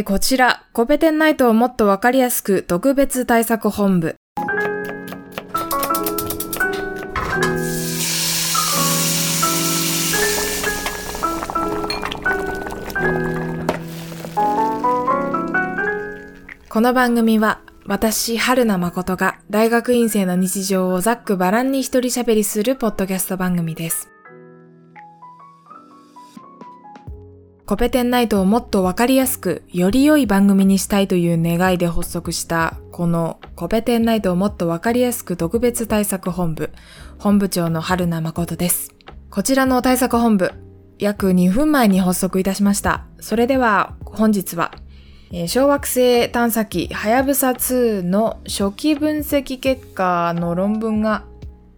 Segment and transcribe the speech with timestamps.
[0.00, 4.16] えー、こちら、コペテンナイトをもっとわかりやすく特別対策本部。
[16.70, 24.10] この番組は、私、春名誠が大学院生の日常をざっくばらんに一人喋りするポッドキャスト番組です。
[27.70, 36.72] コペテンナイトをもっとわかりやすく、より良い番組にしたいという願いで発足した、このコペテンナイトをもっとわかりやすく特別対策本部、
[37.20, 38.92] 本部長の春名誠です。
[39.30, 40.50] こちらの対策本部、
[40.98, 43.06] 約2分前に発足いたしました。
[43.20, 44.72] それでは本日は、
[45.46, 51.22] 小惑星探査機はやぶさ2の初期分析結果の論文が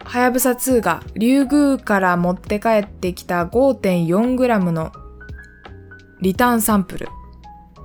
[0.05, 4.91] はやぶさ2がリュウグウから持って帰ってきた 5.4g の
[6.23, 7.09] リターンサンプル。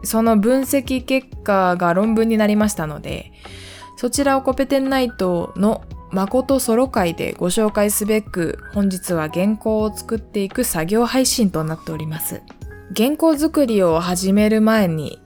[0.03, 3.31] その分析結果が論文になりましたので、
[3.97, 12.41] そちらをコペテンナイトの誠ソロ会でご紹介すべく、本日は原稿を作っていく作業配信となっております。
[12.95, 15.19] 原稿作りを始める前に、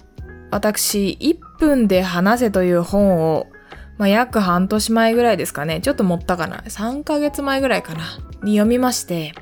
[0.50, 3.47] 私、1分で話せという本を、
[3.97, 8.00] まあ、約半年前ぐらいですかね、ちょっと持ったかな、3ヶ月前ぐらいかな、
[8.44, 9.33] に読みまして、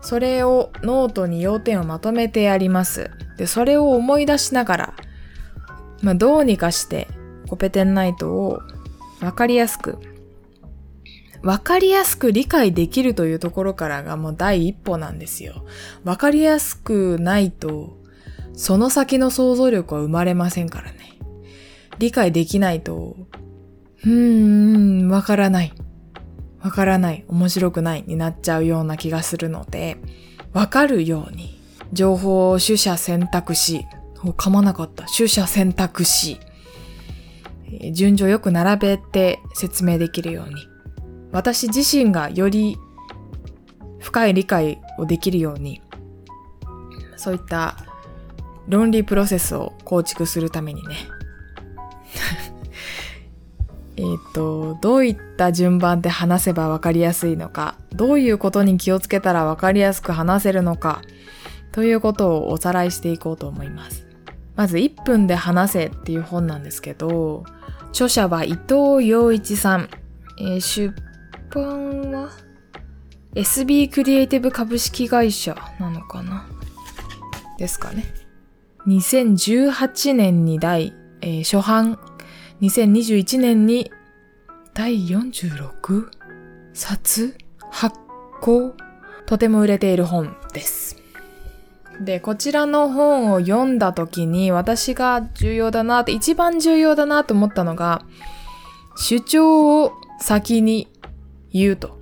[0.00, 3.10] それをノートに要点をまとめてやります。
[3.36, 4.94] で、それを思い出しながら、
[6.02, 7.08] まあ、どうにかして
[7.48, 8.60] コペテンナイトを
[9.20, 9.98] わかりやすく、
[11.42, 15.64] わかりやすく理解できるというところからがもう第一歩なんですよ。
[16.04, 17.96] わかりやすくないと、
[18.54, 21.18] その先の想像力は生まれませんからね。
[21.98, 23.16] 理解できないと、
[24.04, 25.72] うーん、わからない。
[26.62, 29.98] わからない、面白くないになっちゃうような気がするので、
[30.52, 31.60] わかるように、
[31.92, 35.04] 情報を取捨選択し、噛まなかった。
[35.04, 36.40] 取捨選択し、
[37.92, 40.54] 順序よく並べて説明できるように、
[41.32, 42.76] 私自身がより
[44.00, 45.82] 深い理解をできるように、
[47.16, 47.76] そういった
[48.66, 50.96] 論理プロセスを構築するためにね、
[53.98, 61.02] えっ、ー、と、どういった順番で話せばわかりやすいのか、どういうことに気をつけたらわかりやすく話せるのか、
[61.72, 64.06] ということをおさらいしていこうと思います。
[64.54, 67.44] まず1分で話せっていう本なんですけど、
[67.90, 69.88] 著者は伊藤洋一さん。
[70.40, 70.94] えー、出
[71.50, 72.30] 版は
[73.34, 76.46] ？SB クリエイティブ株式会社なのかな？
[77.58, 78.04] ですかね。
[78.86, 81.98] 2018年に第、えー、初版
[82.60, 83.92] 2021年に
[84.74, 86.08] 第46
[86.72, 87.36] 冊
[87.70, 87.96] 発
[88.40, 88.74] 行
[89.26, 90.96] とても売れている本です。
[92.00, 98.04] で、こちらの本を読んだ時に私が重要だなって、一番重要だなと思ったのが、
[98.96, 100.88] 主張を先に
[101.52, 101.98] 言うと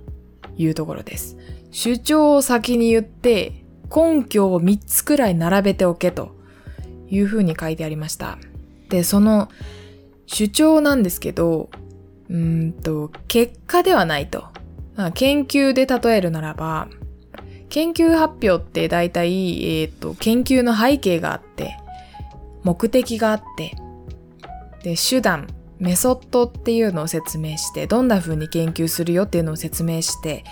[0.55, 1.37] いうところです。
[1.71, 3.63] 主張を先に言って
[3.95, 6.35] 根拠を3つくらい並べておけと
[7.09, 8.37] いうふうに書いてありました。
[8.89, 9.49] で、その
[10.27, 11.69] 主張なんですけど、
[12.29, 14.45] うんと、結果ではないと。
[15.13, 16.87] 研究で例えるならば、
[17.69, 21.77] 研究発表って大体、えっ、ー、と、研究の背景があって、
[22.63, 23.75] 目的があって、
[24.83, 25.47] で、手段、
[25.79, 30.43] メソッドっていうのを説明して、どんな風に研究するよっていうのを説明して、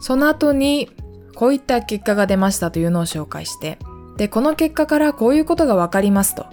[0.00, 0.90] その後に、
[1.34, 3.78] こういった結果が出ましたというのを紹介して、
[4.16, 6.46] で、この結果からこういうことがわかりますと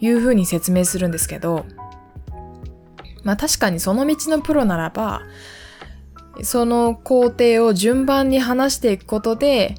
[0.00, 1.64] いう風に説明するんですけど、
[3.28, 5.20] まあ確かにその道のプロならば、
[6.42, 9.74] その工程を順番に話していくことで、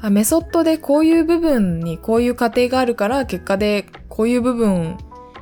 [0.00, 4.96] あメソッドでこういう部分にこういう過程があるから結果でこういう部分、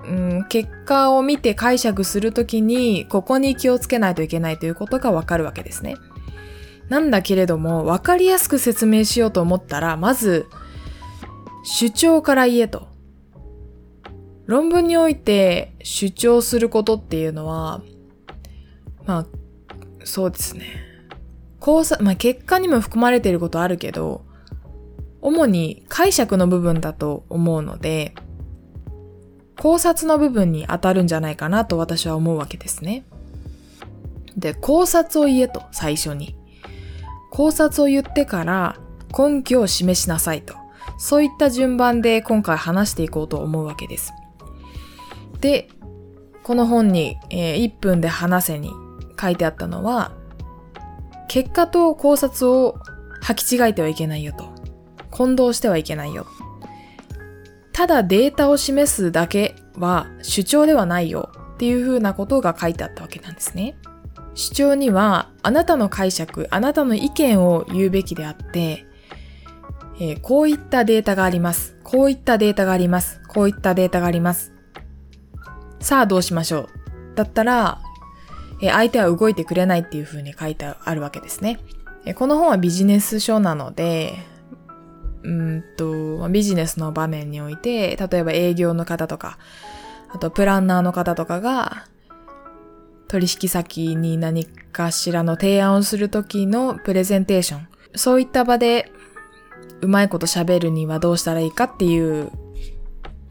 [0.07, 5.97] うん、結果を見て解釈するときにここに気をつけないといけないということがわかるわけですね。
[6.89, 10.47] なんだけれども、わかりやすく説明しようと思ったら、まず、
[11.65, 12.92] 主張から言えと。
[14.53, 17.81] 論文において主張することっていうのは、
[19.07, 19.27] まあ、
[20.05, 20.67] そうですね。
[21.59, 24.27] 考察、まあ結果にも含まれていることあるけど、
[25.23, 28.15] 主に解釈の部分だと思うので、
[29.59, 33.07] 考察の部分に当たるんじゃないかなと私は思うわけですね。
[34.37, 36.37] で、考察を言えと、最初に。
[37.31, 38.77] 考察を言ってから
[39.17, 40.57] 根拠を示しなさいと。
[40.99, 44.13] そういった順番で今回話していこうと思うわけです。
[45.43, 45.69] で、
[46.45, 48.71] この本に、えー、1分で話せに
[49.21, 50.13] 書いてあったのは、
[51.29, 52.79] 結果と考察を
[53.23, 54.51] 履き違えてはいけないよと。
[55.11, 56.27] 混同してはいけないよ。
[57.73, 63.77] ただデータを示すだけは主張ではないよっていうふうなことが書いてあったわけなんですね。
[64.35, 68.87] 主張にはあなたの解釈、あなたの意見を言うべきであって、
[70.01, 71.77] えー、こういったデータがあります。
[71.83, 73.21] こういったデータがあります。
[73.29, 74.53] こういったデータがあります。
[75.83, 76.69] さあどうしましょう。
[77.17, 77.81] だったら、
[78.61, 81.59] え、相手は動いてくれないっていうふうに書いてあるわけですね。
[82.07, 84.15] え、この本はビジネス書なので、
[85.25, 89.39] うんと、ビジネスの場面において、例えば営業の方とか、
[90.15, 91.87] あとプランナーの方とかが、
[93.09, 97.69] 取引先に何かしらの提案をするときのプレゼンテーション。
[97.95, 98.91] そういった場で
[99.83, 102.31] うまいこと喋るにはどうしたらいいかっていう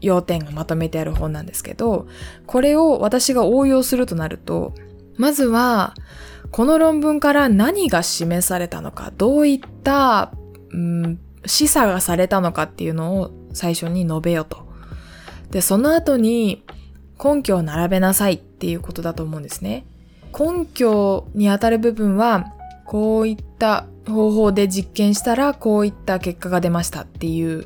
[0.02, 2.06] 要点がまとめてある本なんですけど、
[2.46, 4.74] これを私が応用するとなると、
[5.16, 5.94] まずは、
[6.50, 10.32] この論文から何が示されたのか、どういった、
[10.70, 14.66] うん、示唆がされたのかっていうのを最初に述べよと。
[15.50, 16.64] で、その後に
[17.22, 19.86] 根拠を並べなさいっていうことだと思うんですね。
[20.38, 22.52] 根拠にあたる部分は、
[22.86, 27.64] こういった方法で実験したらこういった結果が出ましたっていう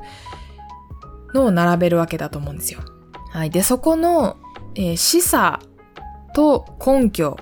[1.37, 2.81] のを並べるわけだと思うんですよ。
[3.31, 3.50] はい。
[3.50, 4.37] で、そこの、
[4.75, 5.59] えー、示唆
[6.35, 7.37] と根拠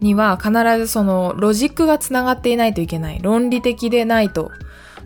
[0.00, 3.20] には必ずそのロジックがつながっていないといけない。
[3.22, 4.50] 論理的でないと。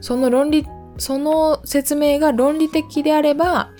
[0.00, 0.66] その論理、
[0.98, 3.70] その説明が論理的であれば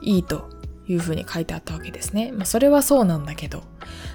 [0.00, 0.48] いいと
[0.86, 2.32] いうふうに書いてあったわけですね。
[2.32, 3.62] まあ、それはそうなんだけど。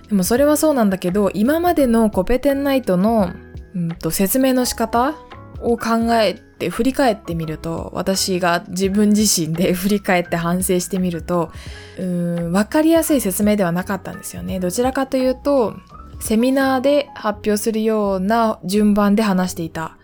[0.10, 3.32] でもそれはそうなんだけど、今までのコペテンナイトの、
[3.76, 5.16] うんと、説明の仕方
[5.64, 11.52] を考えて振り返ってみると、私が自分自身で 振り返って反省してみると、
[11.98, 14.60] うん、わかりやすい説明ではなかったんですよね。
[14.60, 15.76] どちらかというと、
[16.20, 19.98] セミナーで発表するような順番で話していた。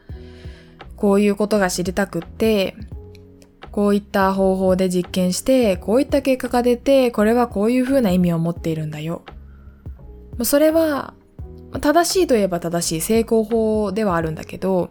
[0.95, 2.75] こういうことが知りたくって、
[3.71, 9.21] こういった方法で実験して、こういった結果が出て、これはこういうふうな意味を持っているんだよ。
[10.43, 11.13] それは、
[11.81, 14.89] 正しいといえば正しい成功法ではあるんだけど、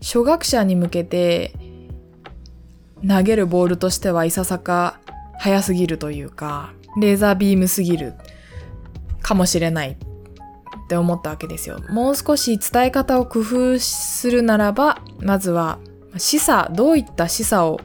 [0.00, 1.52] 初学者に向けて
[3.06, 4.98] 投げるボールとしてはいささか
[5.38, 8.14] 早すぎるというか、レーザービームすぎる
[9.22, 9.96] かもしれないっ
[10.88, 11.78] て思ったわけですよ。
[11.88, 15.78] もう少し伝え方を工夫するならば、まずは
[16.18, 17.80] 示唆、どういった示唆を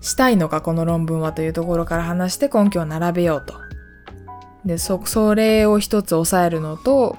[0.00, 3.54] したいのか、この論文はというところから話して根拠を並べようと。
[4.66, 7.16] で、そ、それを一つ押さえるのと、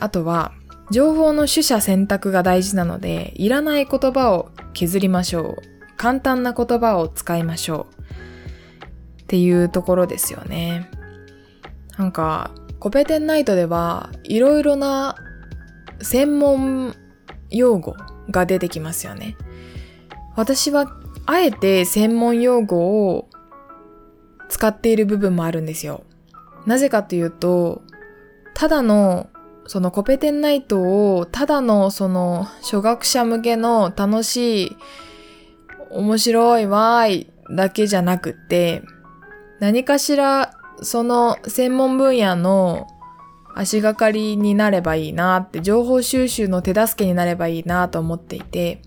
[0.00, 0.52] あとは、
[0.90, 5.96] 情報の取捨選択が大事なので、いらない言葉を削りましょう。
[5.96, 7.86] 簡単な言葉を使いましょ
[9.18, 9.22] う。
[9.22, 10.90] っていうところですよね。
[11.98, 15.16] なんか、コペテンナイトではいろいろな
[16.00, 16.94] 専門
[17.50, 17.94] 用語
[18.30, 19.36] が出てきますよね。
[20.36, 20.86] 私は
[21.26, 23.28] あえて専門用語を
[24.48, 26.04] 使っている部分もあるんですよ。
[26.66, 27.82] なぜかというと、
[28.54, 29.28] ただの、
[29.68, 34.76] そのコペテンナイトを、ただのその初学者向けの楽しい、
[35.90, 38.82] 面白いわーいだけじゃなくて、
[39.60, 42.86] 何かしらその専門分野の
[43.54, 48.80] 足がかりになればいいなって、情報収集の手助けになればいいなと思っていて、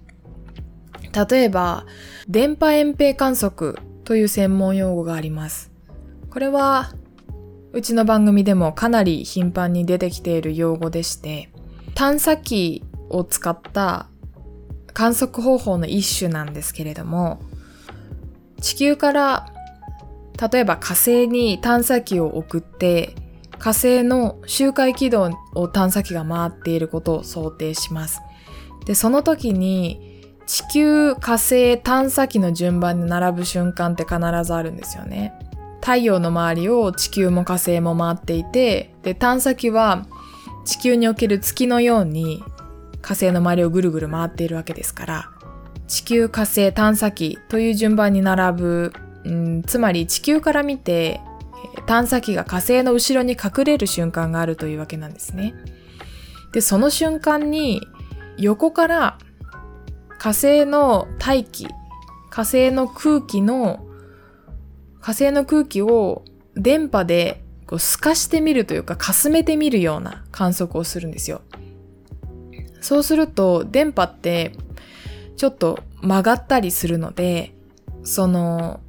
[1.30, 1.86] 例えば、
[2.28, 5.72] 電波遠平観測という専門用語があります。
[6.32, 6.94] これは、
[7.74, 11.50] うちの番組でもかなり頻繁に出てきている用語でして、
[11.96, 14.08] 探査機を使った
[14.94, 17.42] 観測方法の一種なんですけれども、
[18.60, 19.54] 地球から
[20.52, 23.16] 例えば火星に探査機を送って
[23.58, 28.22] 火星の周回軌道を探査機が回っていることを想定します。
[28.86, 35.34] で、その時に地球、火星、探査機の順番に並ぶ瞬間って必ずあるんですよね。
[35.82, 40.06] 太陽の周りを地球も火星も回っていて、で、探査機は
[40.66, 42.44] 地球における月のように
[43.02, 45.30] 火星の周りをぐるぐる回っているわけですから、
[45.88, 48.94] 地球、火星、探査機という順番に並ぶ、
[49.26, 51.20] うん、つまり地球から見て
[51.86, 55.54] 探査機が火星の後ろに隠れる瞬間があるというわけなんですね。
[56.54, 57.82] で、その瞬間に
[58.38, 59.18] 横から
[60.18, 61.68] 火星の大気、
[62.30, 63.86] 火星の空気の、
[65.02, 66.24] 火星の空気を
[66.56, 71.42] 電波でこう透かしてみるというか、かすめてみるような観測をするんですよ。
[72.82, 74.54] そうすると、電波って
[75.38, 77.54] ちょっと曲がったりするので、
[78.04, 78.80] その、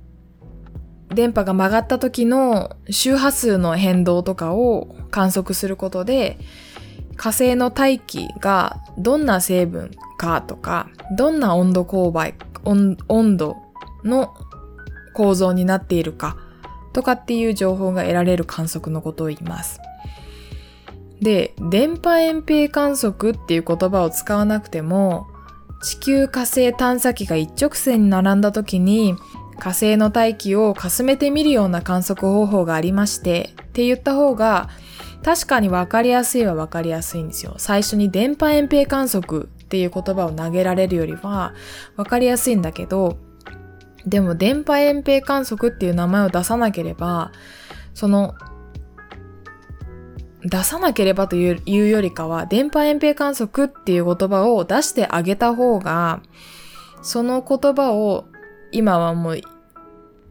[1.08, 6.38] 電波が曲がった時の周波数の変動とかを観測することで、
[7.16, 13.56] 火星の大気がどんな成分かとか、どんな温度勾配、温度
[14.02, 14.34] の
[15.12, 16.36] 構造になっているか
[16.92, 19.80] とかっていう情報が得られる観測のことを言います。
[21.20, 25.26] で、電波遠平観測っていう言葉を使わなくても、
[25.82, 29.16] 地球火星探査機が一直線に並んだ時に
[29.58, 34.68] 火星の大気をかすめてみるような観測方法がありましてって言った方が
[35.24, 37.54] 確かに分かりやすいは分かりやすいんですよ。
[37.58, 41.54] 最初に電波遠平観測っていう言葉を投げられるよりは
[41.96, 43.18] 分かりやすいんだけど、
[44.06, 47.32] でも電波遠平観測っていう名前を出さなければ、
[47.94, 48.34] その、
[50.44, 56.20] 出さなければというよりかは、電波遠平観測っていう言葉を出してあげた方が、
[57.02, 58.26] その言葉を
[58.72, 59.40] 今はもう、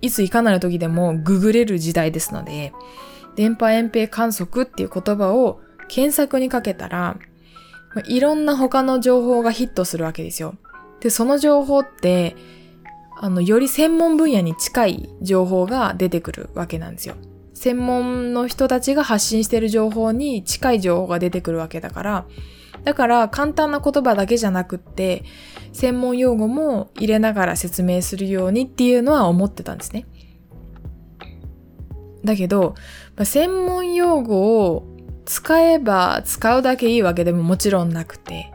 [0.01, 2.73] いついかなる時でもググれる時代ですので、
[3.35, 7.17] 電波遠平観測っていう言葉を検索にかけたら、
[8.05, 10.55] いろんな他の情報がヒットするわけですよ。
[10.99, 12.35] で、その情報って、
[13.23, 17.15] あの、より専門分野に近い情報が出てくるわけなんですよ。
[17.53, 22.25] 専門の人たちが発信している情報に近い情報が出てくるわけだから、
[22.83, 25.23] だから簡単な言葉だけじゃなくって、
[25.71, 30.07] 専門用語も入れながら説明するようにっていうのは思ってたんですね。
[32.25, 32.73] だけど、
[33.15, 34.87] まあ、専門用語を
[35.25, 38.51] 使えば使うだけいいわけでももちろんなくて、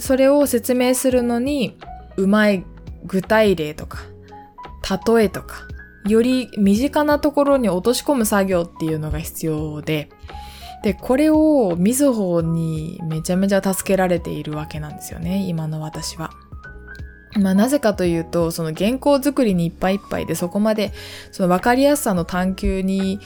[0.00, 1.78] それを説明するのに、
[2.16, 2.64] うまい
[3.04, 3.98] 具体例とか、
[5.06, 5.66] 例えとか、
[6.06, 10.10] より身近なところに落とし込む作業っていうのが必要で、
[10.82, 16.30] で、これをみずほにめちゃめちゃ助けられているわけなんですよね、今の私は。
[17.40, 20.92] まあなぜかというと、その原稿作りにいっぱいいっぱいでそこまで
[21.32, 23.18] その分かりやすさの探求に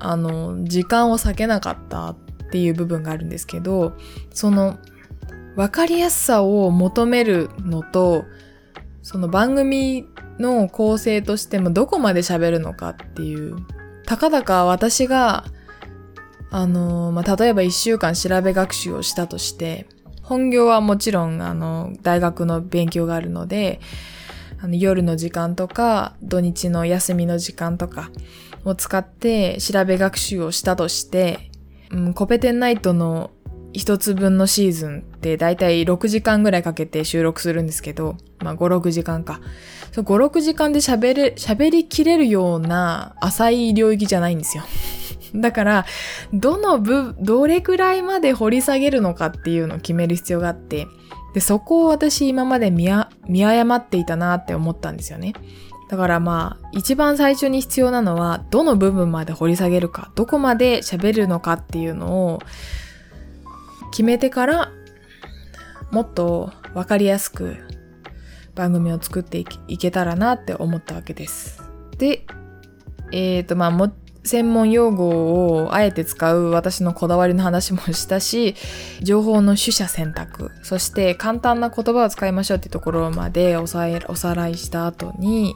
[0.00, 2.16] あの時間を割けなかったっ
[2.50, 3.92] ていう部分があるんですけど、
[4.32, 4.78] その
[5.56, 8.24] 分かりやすさを求めるのと、
[9.02, 10.06] その番組
[10.38, 13.56] の構成としてもどこまで喋るのかっていう、
[14.06, 15.44] たかだか私が、
[16.50, 19.86] あの、まあ、例えば一週間調べ学習をしたとして、
[20.22, 23.80] 本業はもちろん、あの、大学の勉強があるので、
[24.60, 28.10] あの夜の時間とか、土日の休みの時間とか
[28.64, 31.50] を使って調べ学習をしたとして、
[31.90, 33.32] うん、コペテンナイトの
[33.72, 39.40] 一つ分のシーズンってだいたい6時間ぐらいかけて収録するんですけど、まあ5、6時間か。
[39.92, 44.64] 5、6時間で喋れ、喋りきれるような浅い領域じゃないんですよ。
[45.34, 45.86] だから、
[46.32, 50.86] どの部、どれくらいまで掘り下げるのかっていうのを決める必要があって、
[51.34, 52.88] で、そこを私今まで見
[53.26, 55.32] 見誤っていたなって思ったんですよね。
[55.88, 62.40] だからまあ、一番最初に必要なのは、どの部分まで掘り下げるか、どこまで喋るのかっていうのを
[63.92, 64.72] 決めてから、
[65.92, 67.58] もっとわかりやすく
[68.54, 71.62] 番組を作っていけたらなって思ったわけです。
[71.98, 72.26] で、
[73.12, 73.92] えっ、ー、とまあも
[74.24, 78.54] 専門用語をあえて使う私のこだわりの話もしたし、
[79.02, 85.54] 情報の取捨選択、そして簡単な言葉を使いましょうっていうところまでおさおさらいした後に、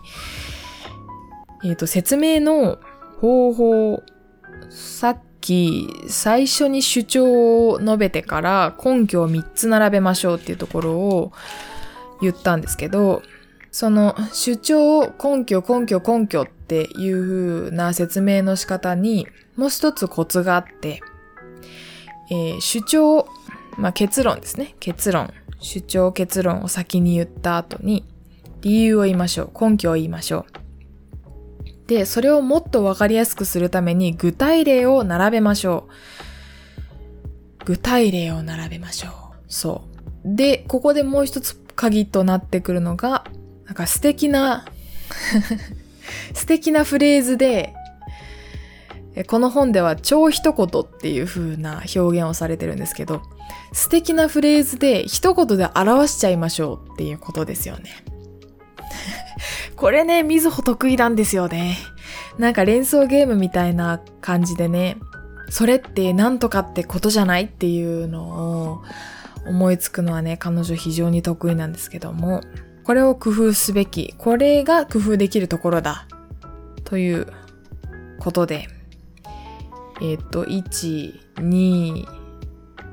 [1.65, 2.79] えっ、ー、と、説明の
[3.21, 4.03] 方法、
[4.69, 11.33] さっき最初に主張を述べてから根拠を3つ並べましょうっていうところを
[12.21, 13.23] 言ったんですけど、
[13.71, 21.01] その主張を、根拠、根拠、根拠っていう風な説明の仕方にもう一つコツがあって、
[22.31, 23.29] えー、主張、
[23.77, 24.75] まあ、結論ですね。
[24.81, 25.33] 結論。
[25.61, 28.05] 主張、結論を先に言った後に
[28.63, 29.71] 理由を言いましょう。
[29.71, 30.66] 根拠を言いましょう。
[31.87, 37.65] で、それをもっとわかりやすくするために具体例を並べましょう。
[37.65, 39.13] 具体例を並べましょう。
[39.49, 39.85] そ
[40.25, 40.37] う。
[40.37, 43.25] で、ここでもう一つ鍵となってくるのが、
[43.67, 44.67] なんか素敵な
[46.35, 47.75] 素敵なフレーズで、
[49.29, 53.23] この本では超一言っていう風な表現をされてるんですけど、
[53.73, 57.91] 素敵なフレーズで一言で表しちゃいましょうっていうことですよね。
[59.77, 61.77] これね、みずほ得意なんですよね。
[62.39, 64.97] なんか連想ゲームみたいな感じでね、
[65.51, 68.83] それって何とかってことじゃないっていうのを
[69.47, 72.41] 思いつくのはね、彼女非常に得意なんですけども、
[72.85, 74.15] これを工夫すべき。
[74.17, 76.07] これが工夫できるところだ。
[76.85, 77.27] という
[78.19, 78.69] ことで、
[80.01, 82.07] えっ、と、1、2、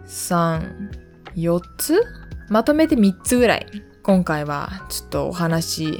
[0.05, 0.89] 3、
[1.35, 2.01] 4つ？
[2.49, 3.67] まとめて3つぐらい。
[4.03, 5.99] 今回はちょっとお話、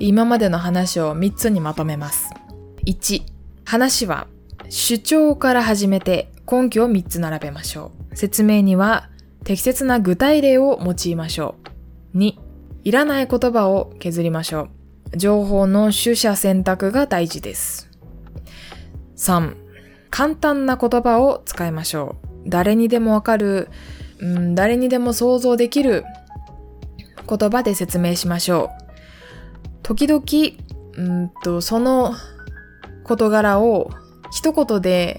[0.00, 2.30] 今までの話を3つにまとめます。
[2.86, 3.22] 1、
[3.64, 4.28] 話は
[4.68, 8.16] 主張から始めて根拠を3つ並べましょう。
[8.16, 9.10] 説明には
[9.44, 11.56] 適切な具体例を用いましょ
[12.14, 12.18] う。
[12.18, 12.34] 2、
[12.84, 14.68] いらない言葉を削りましょ
[15.12, 15.16] う。
[15.16, 17.90] 情報の取捨選択が大事です。
[19.16, 19.56] 3、
[20.10, 22.48] 簡単な言葉を使いましょう。
[22.48, 23.68] 誰にでもわかる、
[24.20, 26.04] うん、誰にでも想像できる
[27.28, 28.87] 言葉で説明しましょう。
[29.88, 30.22] 時々、
[30.98, 32.14] うんと、その
[33.04, 33.90] 事柄を
[34.30, 35.18] 一言で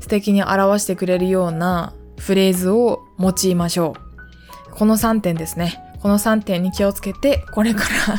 [0.00, 3.94] 素敵に表してくれるようなフレーズを用いましょ
[4.68, 4.72] う。
[4.72, 5.80] この3点ですね。
[6.02, 8.18] この3点に気をつけて、これから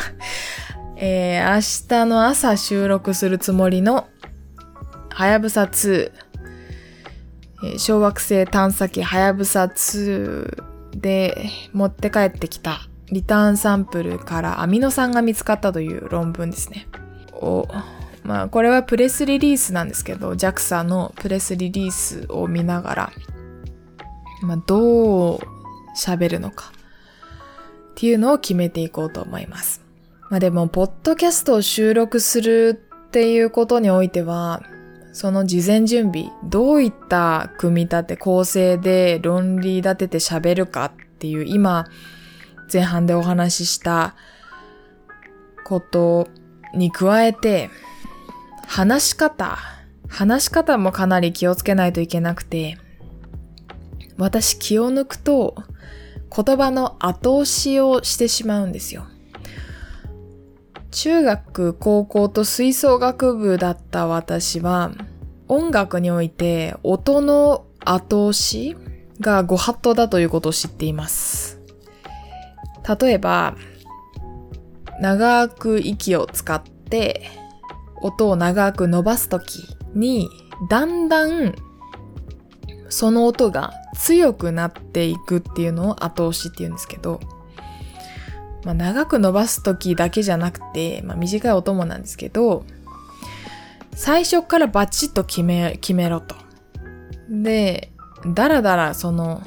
[0.96, 4.08] えー、明日の朝収録するつもりの、
[5.10, 6.12] はやぶさ2、
[7.66, 10.64] えー小惑星探査機はやぶさ2
[10.96, 16.88] で持って帰ってきたリターンサンプルからアミノ酸が見つかったという論文ですね。
[17.34, 17.68] を
[18.24, 23.12] まあこれはプレスリリースなんですけど JAXA のプレスリリースを見ながら、
[24.42, 25.40] まあ、どう
[25.98, 26.72] 喋るのか
[27.92, 29.86] っていうのを決めていこうと思います。
[30.30, 34.64] まあでも、ポッドキャストを収録するっていうことにおいては、
[35.14, 41.86] その事前準備、どういった組み立て、構成で論理立てて喋るかっていう、今、
[42.72, 44.16] 前半でお話しした
[45.64, 46.28] こと
[46.74, 47.70] に加えて、
[48.68, 49.58] 話し方、
[50.08, 52.78] 話し方もかなり気をつけないといけなくて、
[54.18, 55.56] 私気を抜くと
[56.36, 59.06] 言葉の後押しをしてしまうんですよ。
[60.92, 64.92] 中学、高校と吹奏楽部だった私は、
[65.48, 68.76] 音楽において音の後押し
[69.22, 71.55] がご法度だということを知っています。
[72.88, 73.56] 例えば、
[75.02, 77.30] 長く息を使って
[78.02, 80.30] 音を長く伸ばすときに、
[80.70, 81.56] だんだん
[82.90, 87.20] その音が強くなっていくっていうのを後押しっていうんですけど、
[88.64, 92.66] まあ、長く伸ばすときだけじゃなくて、まあ、短い音もなんですけど、
[93.94, 96.36] 最初からバチッと決め、決めろと。
[97.30, 97.92] で、
[98.34, 99.42] だらだらその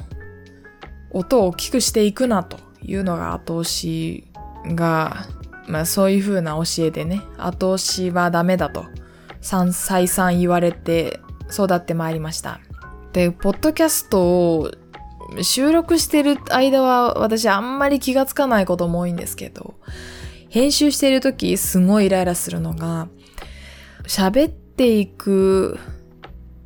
[1.11, 4.25] 音を大きくしていくなというのが後押し
[4.65, 5.27] が、
[5.67, 8.85] まあそういう風な教えでね、後押しはダメだと、
[9.41, 11.19] 再三言われて
[11.51, 12.59] 育ってまいりました。
[13.13, 14.71] で、ポッドキャストを
[15.41, 19.75] 収録してる間は私あんまり気がつかないことも多いんですけど、
[20.49, 23.07] 編集してる時すごいイライラするのが、
[24.05, 25.77] 喋っていく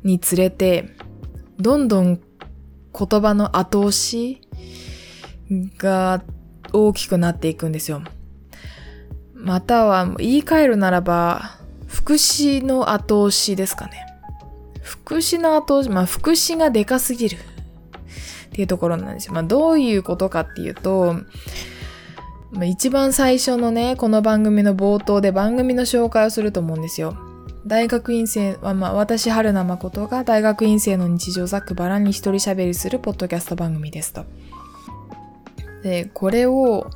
[0.02, 0.88] につれて、
[1.58, 2.20] どんどん
[2.96, 4.40] 言葉の後押し
[5.78, 6.22] が
[6.72, 8.02] 大きくなっていくんですよ。
[9.34, 14.06] または言い換えるならば、副詞の後押しですかね。
[14.82, 19.34] 副詞の後押し、まあ副詞がでかすぎるっていうところなんですよ。
[19.34, 21.16] まあどういうことかっていうと、
[22.54, 27.16] まあ、一番最初のね、この番組の冒頭で番組の紹介をすると思うんですよ。
[27.66, 34.24] 大学院生は、まあ、私、春名誠が大学院生の日常ざっくばらんに一人喋りするポッドキャスト番組ですと。
[35.84, 36.90] で、これを、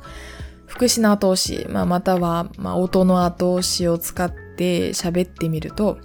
[0.65, 5.99] 福祉の後押し、まあ、または、まあ、音の後押しを使って喋ってみると、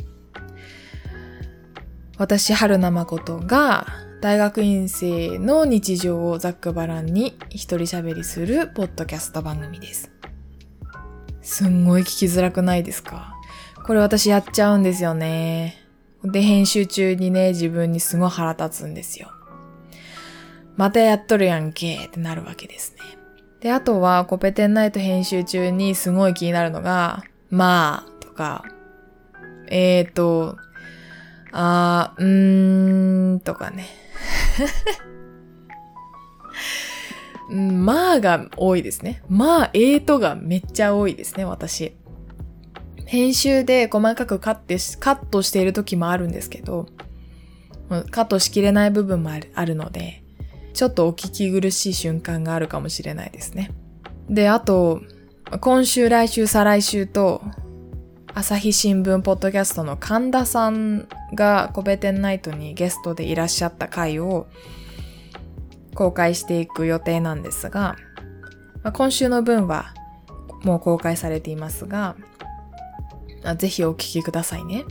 [2.16, 3.86] 私、春名誠が
[4.20, 10.12] 大学院生の日常をざっくばらんに一人喋りするポッドキャスト番組です。
[11.42, 13.34] すんごい聞きづらくないですか？
[13.84, 15.76] これ私やっちゃうんですよね。
[16.22, 19.30] で、編集中にね、自分にすごい腹立つんですよ。
[20.76, 22.98] またやっとるやんけってなるわけですね。
[23.60, 28.64] で、あとは、コペテンナイト編集中にすごい気になるのが、まあ、とか、
[29.68, 30.58] えーと、
[31.52, 33.86] あー、うーん、とかね。
[37.48, 39.22] まあが多いですね。
[39.28, 41.94] まあ、えーとがめっちゃ多いですね、私。
[43.06, 46.86] 編集で細かくカットしカットしている時もあるんですけど、
[48.10, 50.23] カットしきれない部分もあるので、
[50.74, 53.70] ちょっとお聞き苦しい瞬間があるかもしれないですね。
[54.28, 55.00] で、あと、
[55.60, 57.42] 今週、来週、再来週と、
[58.34, 64.48] 朝日新聞ポッドキャストの神田さんがコベテンナイトにゲストでいらっしゃった回を
[65.94, 67.94] 公開していく予定なんですが、
[68.82, 69.94] ま今週の分は
[70.64, 72.16] もう公開されていますが、
[73.44, 74.84] あぜひお聞きくださいね。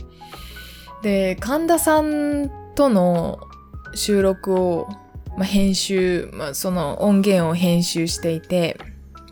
[1.02, 3.38] で、神田さんとの
[3.94, 4.88] 収録を、
[5.36, 8.78] まあ、編集、まあ、その音源を編集していて、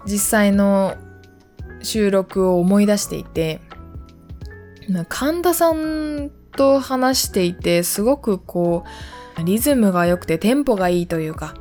[0.05, 0.97] 実際の
[1.83, 3.61] 収録を思い出していて、
[5.09, 8.85] 神田さんと話していて、すごくこ
[9.39, 11.55] う、リズムが良くてテンポがいいというか、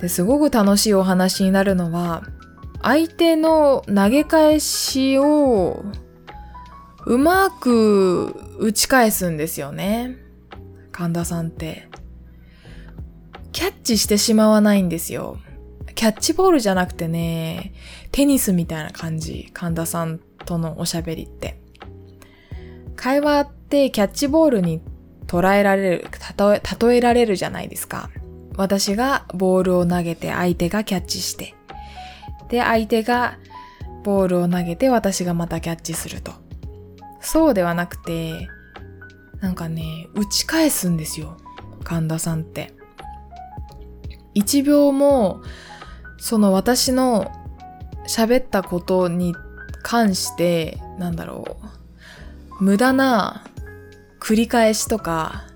[0.00, 2.22] ですごく楽しいお話になるのは、
[2.82, 5.84] 相手の投げ返しを
[7.06, 10.18] うまく打ち返すんですよね。
[10.92, 11.88] 神田さんって。
[13.56, 15.38] キャッチしてしまわないんですよ。
[15.94, 17.72] キャッチボールじゃなくてね、
[18.12, 19.48] テニスみたいな感じ。
[19.54, 21.58] 神田さんとのおしゃべりって。
[22.96, 24.82] 会話ってキャッチボールに
[25.26, 28.10] 捉えられる、例え、例えられるじゃないですか。
[28.58, 31.54] 私がボールを投げて相手がキャッチして。
[32.50, 33.38] で、相手が
[34.04, 36.32] ボールを投げて私がまたキャッチすると。
[37.22, 38.50] そうではなくて、
[39.40, 41.38] なんかね、打ち返すんですよ。
[41.84, 42.76] 神田さんって。
[44.36, 45.40] 一秒も、
[46.18, 47.32] その私の
[48.06, 49.34] 喋ったことに
[49.82, 51.56] 関して、なんだろ
[52.60, 52.64] う。
[52.64, 53.46] 無駄な
[54.20, 55.46] 繰り返しとか、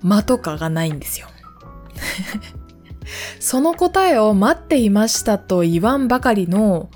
[0.00, 1.28] 間とかがないんですよ。
[3.38, 6.88] その答えを待っていましたと言わんばかりの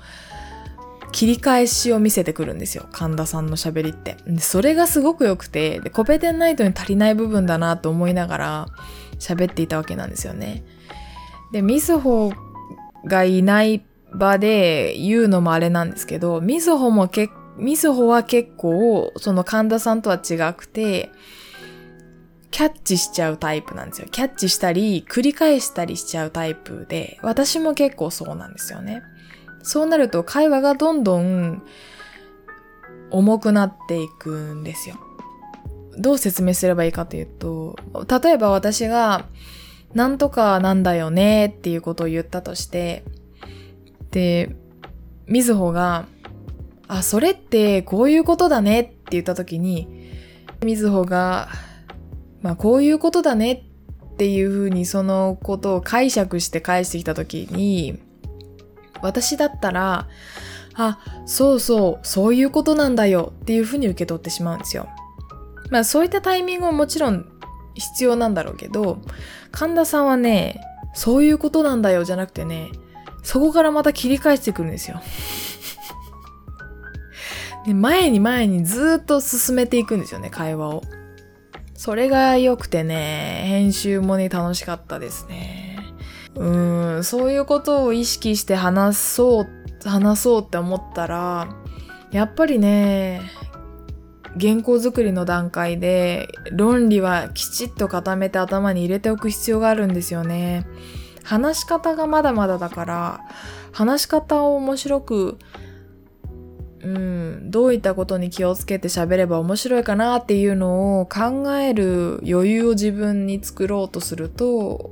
[1.11, 2.87] 切り返しを見せてくるんですよ。
[2.91, 4.17] 神田さんの喋りって。
[4.39, 8.67] それがすごく良くて、で、コペテンナイトに足りない部分だなと思いながら
[9.19, 10.63] 喋っていたわけなんですよね。
[11.51, 12.31] で、みずほ
[13.05, 13.83] がいない
[14.13, 21.11] 場で言うのもあれなんですけど、みずほもけ、みずほは結構、その神田さんとは違くて、
[22.51, 24.07] キャッチしちゃうタイプなんですよ。
[24.11, 29.01] キャッチしたり、繰り返したりしちゃうタイプで、私も結構そうなんですよね。
[29.63, 31.61] そうなると会話がどんどん
[33.11, 34.95] 重くなっていくんですよ。
[35.97, 37.75] どう説明すればいいかというと、
[38.21, 39.25] 例えば私が、
[39.93, 43.03] なんとかなんだよねっていうことを言ったとして、
[44.11, 44.55] で、
[45.27, 46.05] みずほが、
[46.87, 49.87] あ、それってこういうことだねって言ったときに、
[50.63, 51.49] みずほが、
[52.41, 53.65] まあこういうことだね
[54.13, 57.99] っていうふうにそのことを解釈して返してきたときに、
[59.01, 60.07] 私だったら、
[60.75, 64.87] あ、そうそう、そういうことなんだよっていうふうに受け取ってしまうんですよ。
[65.69, 67.30] まあそういったタイミングももちろん
[67.75, 69.01] 必要なんだろうけど、
[69.51, 70.61] 神田さんはね、
[70.93, 72.69] そういうことなんだよじゃなくてね、
[73.23, 75.01] そこからまた切り返してくるんですよ。
[77.65, 80.83] で前に前にずっと進めていくんですよね、会話を。
[81.75, 85.77] それが良くてね、編集もね、楽しかったですね。
[86.35, 89.47] うん、そういうことを意識して話そう、
[89.83, 91.49] 話そうって思ったら、
[92.11, 93.21] やっぱりね、
[94.39, 100.65] 原稿作りの段階で論理はきちっと固めて頭に入れておく必要があるんですよね。
[101.23, 103.19] 話し方がまだまだだから、
[103.71, 105.37] 話し方を面白く、
[106.83, 114.91] うん、どういったことに気をつけて喋れば面白いかなっていうのを考える余裕を自分に作ろうとすると、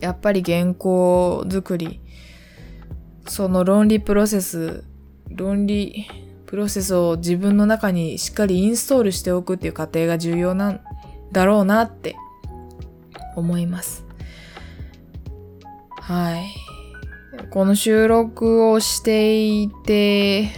[0.00, 2.00] やっぱり原稿作り、
[3.28, 4.84] その論理プロセス、
[5.30, 6.08] 論理
[6.52, 10.80] プロセスを自分の中にしっかりインストールしておくっていう過程が重要なん
[11.32, 12.14] だろうなって
[13.36, 14.04] 思います。
[15.98, 16.44] はい。
[17.48, 20.50] この収録をしていて、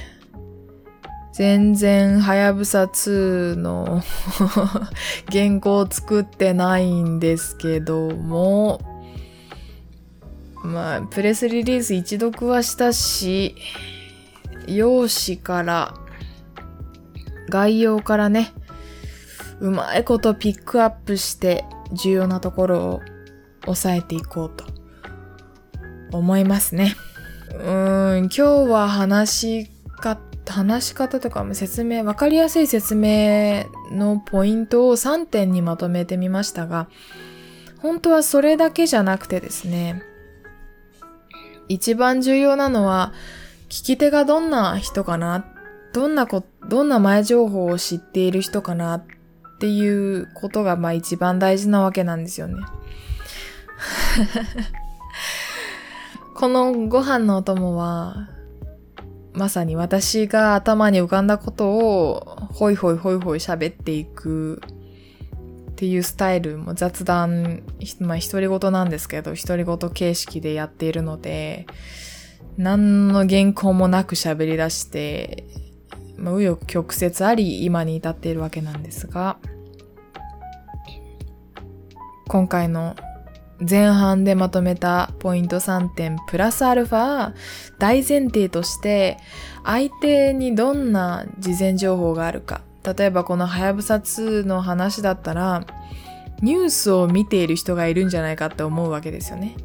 [1.32, 4.02] 全然、はやぶさ2の
[5.30, 8.80] 原稿を作ってないんですけども、
[10.64, 13.54] まあ、プレスリリース一読はしたし、
[14.66, 15.94] 用紙から、
[17.48, 18.52] 概要からね、
[19.60, 23.00] うまいことピックアップして重要なところを
[23.66, 24.64] 押さえていこうと
[26.12, 26.96] 思いますね。
[27.50, 30.20] うーん、今日は話し方、
[30.52, 36.88] 話し方とか説明、わかりやすい説明のポイントを3点にまとめてみましたが、
[37.80, 40.02] 本当はそれだけじゃなくてですね、
[41.68, 43.12] 一番重要なのは、
[43.68, 45.44] 聞き手がどんな人かな
[45.92, 49.04] どんなこ、どんな前情報を知っている人かなっ
[49.60, 52.56] ていうことがまあ一番大事なわけなんですよね。
[56.34, 58.28] このご飯のお供は、
[59.32, 64.60] まさに私が頭に浮かんだことを、ほいほいほいほい喋っていく
[65.70, 67.62] っていうスタイルも雑談、
[68.00, 71.66] まあ独り言なんですけど、独り言形式でやっているので、
[72.56, 75.44] 何の原稿もなく喋り出して、
[76.16, 79.38] まあ、紆余曲折あり今に至っているわけなんですが、
[82.28, 82.96] 今回の
[83.60, 87.34] 前半でまとめたポイント3点プラスアルファ
[87.78, 89.18] 大前提として
[89.62, 95.64] 相手にどんな事前情報があるか例えばこのはやぶさ2の話だったら
[96.42, 99.56] ニュースを見ている人がいるんじゃないかって思うわけですよね。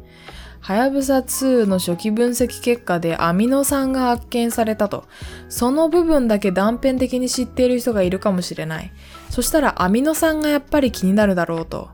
[0.60, 5.04] はやぶさ2の初期分析結果でアミノ酸が発見されたと。
[5.48, 8.92] その部分だけ断片的に知っている人がいるかもしれない。
[9.30, 11.88] そしたらアミノ酸がやっぱり気になるだろうと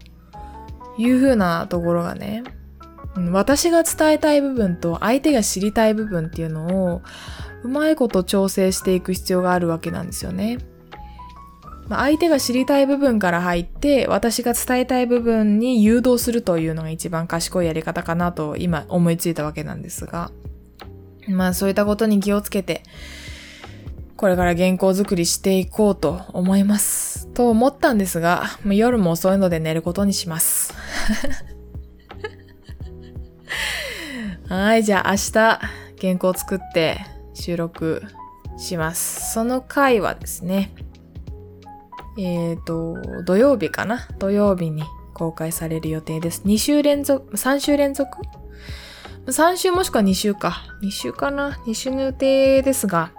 [0.98, 2.42] いう風なところがね、
[3.30, 7.02] 私が伝えたい部分と相手が知りたい部分っていうのを
[7.62, 10.58] うまいこと調整していく必要があるわけなんですよね。
[11.88, 20.32] まあ、相手が知りたい部分から入って、私が伝えたい部分に誘導するというのが一番賢いやり方かなと今思いついたわけなんですが、
[21.28, 22.82] まあそういったことに気をつけて、
[24.16, 27.28] これから原稿作りしていこうと思います。
[27.28, 30.74] と思ったんですが、もう夜も遅いので寝ることにします。
[34.48, 35.60] はい、じゃあ明日
[36.00, 38.02] 原稿作って収録
[38.56, 39.32] します。
[39.34, 40.72] その回はですね、
[42.18, 44.06] えっ、ー、と、土曜日かな？
[44.18, 44.82] 土曜日に
[45.14, 46.42] 公開される予定です。
[46.44, 48.18] 2週連続、3週連続
[49.26, 50.62] ?3 週もしくは2週か。
[50.82, 53.12] 2週かな ?2 週の予定ですが、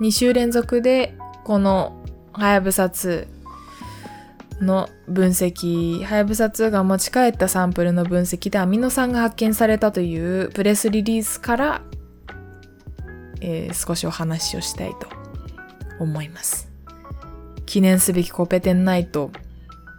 [0.00, 3.26] 2週連続で、この、はやぶさ2
[4.60, 11.82] の分析、はやぶさ2が持ち帰ったサンプルの分析でアミノ酸が発見されたというプレスリリースから、
[13.40, 15.08] えー、少しお話をしたいと
[16.00, 16.65] 思います。
[17.66, 19.30] 記念すべきコペテンナイト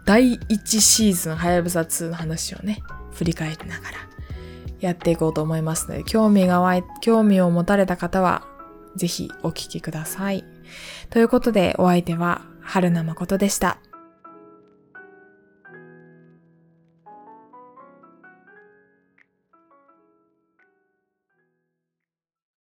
[0.04, 4.08] 第1シーズンはやぶさ2の話をね、振り返りながら
[4.80, 8.46] やっていこうと思いますので、興味が湧い、興味を持たれた方は、
[8.96, 10.44] ぜひお聞きください。
[11.10, 13.78] ということで、お相手は、春名誠でした。